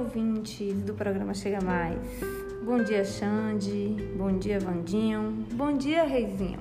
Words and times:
ouvintes 0.00 0.82
do 0.82 0.92
programa 0.92 1.32
Chega 1.32 1.60
Mais. 1.60 1.98
Bom 2.62 2.82
dia, 2.82 3.04
Xande. 3.04 3.96
Bom 4.14 4.36
dia, 4.38 4.60
Vandinho. 4.60 5.46
Bom 5.52 5.76
dia, 5.76 6.04
Reizinho. 6.04 6.58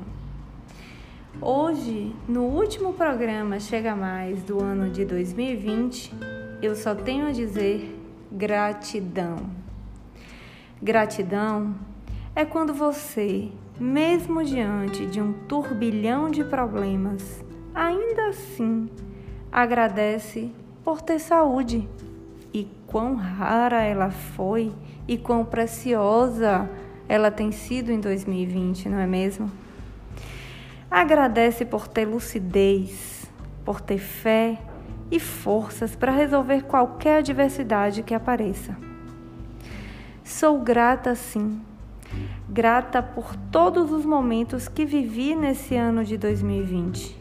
Hoje, 1.42 2.16
no 2.28 2.44
último 2.44 2.94
programa 2.94 3.60
Chega 3.60 3.96
Mais 3.96 4.42
do 4.44 4.62
ano 4.62 4.90
de 4.90 5.04
2020, 5.04 6.14
eu 6.62 6.76
só 6.76 6.96
tenho 6.96 7.28
a 7.28 7.32
dizer 7.32 8.00
gratidão. 8.32 9.50
Gratidão 10.82 11.76
é 12.36 12.46
quando 12.46 12.74
você, 12.74 13.50
mesmo 13.80 14.44
diante 14.44 15.06
de 15.06 15.20
um 15.20 15.34
turbilhão 15.34 16.30
de 16.30 16.44
problemas, 16.46 17.44
ainda 17.74 18.28
assim 18.30 18.90
agradece 19.52 20.52
por 20.84 21.02
ter 21.02 21.20
saúde 21.20 21.88
e 22.54 22.68
quão 22.88 23.16
rara 23.16 23.84
ela 23.84 24.10
foi 24.10 24.72
e 25.08 25.18
quão 25.18 25.46
preciosa 25.46 26.70
ela 27.08 27.32
tem 27.32 27.52
sido 27.52 27.92
em 27.92 28.00
2020, 28.00 28.90
não 28.90 29.00
é 29.00 29.08
mesmo? 29.08 29.52
Agradece 30.90 31.66
por 31.66 31.88
ter 31.88 32.06
lucidez, 32.06 33.30
por 33.64 33.82
ter 33.82 34.00
fé 34.00 34.60
e 35.12 35.20
forças 35.20 35.96
para 35.96 36.12
resolver 36.12 36.64
qualquer 36.64 37.20
adversidade 37.20 38.04
que 38.04 38.14
apareça. 38.14 38.76
Sou 40.24 40.60
grata, 40.60 41.16
sim, 41.16 41.60
grata 42.48 43.02
por 43.02 43.36
todos 43.36 43.92
os 43.92 44.06
momentos 44.06 44.68
que 44.68 44.86
vivi 44.86 45.36
nesse 45.36 45.76
ano 45.76 46.04
de 46.04 46.18
2020. 46.18 47.18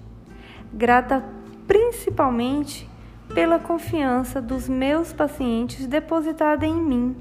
Grata 0.73 1.25
principalmente 1.67 2.89
pela 3.35 3.59
confiança 3.59 4.41
dos 4.41 4.69
meus 4.69 5.13
pacientes 5.13 5.87
depositada 5.87 6.67
em 6.67 6.75
mim, 6.75 7.17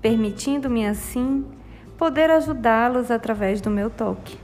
permitindo-me 0.00 0.86
assim 0.86 1.44
poder 1.98 2.30
ajudá-los 2.30 3.10
através 3.10 3.60
do 3.60 3.70
meu 3.70 3.90
toque. 3.90 4.38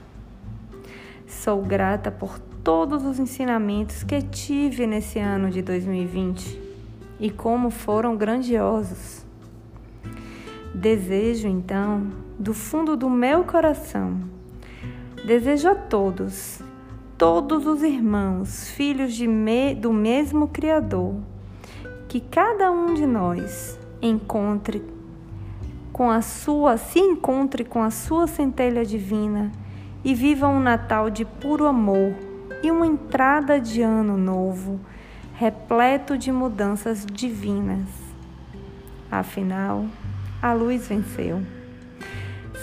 Sou 1.26 1.62
grata 1.62 2.10
por 2.10 2.38
todos 2.38 3.04
os 3.04 3.18
ensinamentos 3.18 4.02
que 4.02 4.20
tive 4.22 4.86
nesse 4.86 5.18
ano 5.18 5.50
de 5.50 5.62
2020 5.62 6.60
e 7.18 7.30
como 7.30 7.70
foram 7.70 8.16
grandiosos. 8.16 9.24
Desejo 10.74 11.48
então, 11.48 12.10
do 12.38 12.54
fundo 12.54 12.96
do 12.96 13.08
meu 13.08 13.44
coração, 13.44 14.20
desejo 15.24 15.68
a 15.68 15.74
todos 15.74 16.62
todos 17.22 17.68
os 17.68 17.84
irmãos, 17.84 18.68
filhos 18.70 19.16
me, 19.20 19.76
do 19.76 19.92
mesmo 19.92 20.48
Criador, 20.48 21.14
que 22.08 22.18
cada 22.18 22.72
um 22.72 22.94
de 22.94 23.06
nós 23.06 23.78
encontre 24.02 24.82
com 25.92 26.10
a 26.10 26.20
sua, 26.20 26.76
se 26.76 26.98
encontre 26.98 27.64
com 27.64 27.80
a 27.80 27.92
sua 27.92 28.26
centelha 28.26 28.84
divina 28.84 29.52
e 30.02 30.16
viva 30.16 30.48
um 30.48 30.58
Natal 30.58 31.10
de 31.10 31.24
puro 31.24 31.64
amor 31.64 32.12
e 32.60 32.72
uma 32.72 32.88
entrada 32.88 33.60
de 33.60 33.82
ano 33.82 34.16
novo 34.18 34.80
repleto 35.34 36.18
de 36.18 36.32
mudanças 36.32 37.06
divinas. 37.06 37.86
Afinal, 39.08 39.84
a 40.42 40.52
luz 40.52 40.88
venceu. 40.88 41.40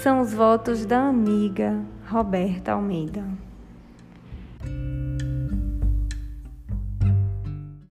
São 0.04 0.20
os 0.20 0.34
votos 0.34 0.86
da 0.86 1.08
amiga 1.08 1.80
Roberta 2.10 2.74
Almeida. 2.74 3.24